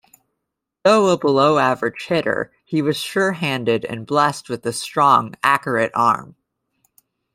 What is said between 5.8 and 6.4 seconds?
arm.